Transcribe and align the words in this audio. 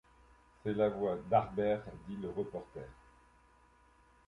C’est 0.63 0.73
la 0.73 0.89
voix 0.89 1.15
d’Harbert 1.31 1.83
dit 2.07 2.15
le 2.15 2.31
reporter 2.31 2.89